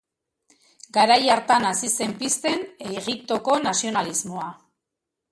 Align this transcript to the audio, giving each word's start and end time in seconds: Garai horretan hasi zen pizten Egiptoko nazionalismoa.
Garai 0.95 1.17
horretan 1.33 1.67
hasi 1.71 1.89
zen 1.97 2.15
pizten 2.21 2.63
Egiptoko 3.01 3.57
nazionalismoa. 3.65 4.49